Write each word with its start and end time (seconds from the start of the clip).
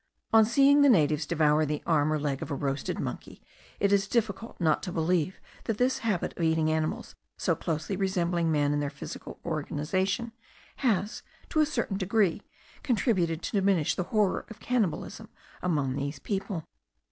On 0.33 0.43
seeing 0.45 0.81
the 0.81 0.89
natives 0.89 1.27
devour 1.27 1.63
the 1.63 1.83
arm 1.85 2.11
or 2.11 2.17
leg 2.17 2.41
of 2.41 2.49
a 2.49 2.55
roasted 2.55 2.97
monkey, 2.99 3.39
it 3.79 3.91
is 3.93 4.07
difficult 4.07 4.59
not 4.59 4.81
to 4.81 4.91
believe 4.91 5.39
that 5.65 5.77
this 5.77 5.99
habit 5.99 6.35
of 6.35 6.41
eating 6.43 6.71
animals 6.71 7.13
so 7.37 7.53
closely 7.55 7.95
resembling 7.95 8.51
man 8.51 8.73
in 8.73 8.79
their 8.79 8.89
physical 8.89 9.39
organization, 9.45 10.31
has, 10.77 11.21
to 11.49 11.59
a 11.59 11.67
certain 11.67 11.97
degree, 11.97 12.41
contributed 12.81 13.43
to 13.43 13.51
diminish 13.51 13.93
the 13.93 14.05
horror 14.09 14.47
of 14.49 14.59
cannibalism 14.59 15.29
among 15.61 15.93
these 15.95 16.17
people. 16.17 16.63